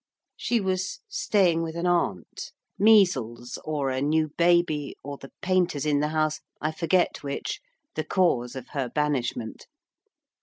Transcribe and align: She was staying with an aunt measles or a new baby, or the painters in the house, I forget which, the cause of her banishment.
She 0.35 0.59
was 0.59 1.01
staying 1.07 1.61
with 1.61 1.75
an 1.75 1.85
aunt 1.85 2.53
measles 2.79 3.59
or 3.63 3.91
a 3.91 4.01
new 4.01 4.29
baby, 4.29 4.95
or 5.03 5.19
the 5.19 5.31
painters 5.43 5.85
in 5.85 5.99
the 5.99 6.07
house, 6.07 6.39
I 6.59 6.71
forget 6.71 7.21
which, 7.21 7.61
the 7.93 8.03
cause 8.03 8.55
of 8.55 8.69
her 8.69 8.89
banishment. 8.89 9.67